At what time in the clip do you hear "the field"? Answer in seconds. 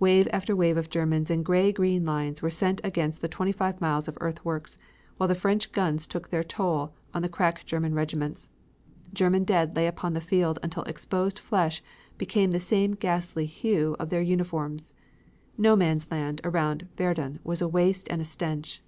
10.14-10.58